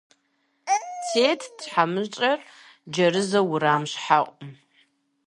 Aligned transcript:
Тетт 1.09 1.51
тхьэмыщкӏэр, 1.59 2.39
джэрэзу, 2.91 3.45
уэрам 3.51 3.83
щхьэӀум. 3.91 4.51